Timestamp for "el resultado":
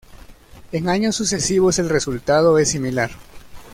1.77-2.57